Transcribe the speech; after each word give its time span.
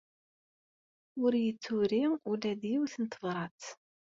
Ur 1.23 1.31
iyi-d-turi 1.35 2.03
ula 2.31 2.51
d 2.59 2.61
yiwet 2.71 2.95
n 3.03 3.05
tebṛat. 3.05 3.61